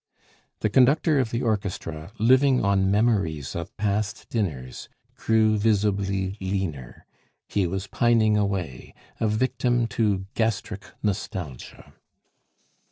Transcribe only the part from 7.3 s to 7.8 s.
he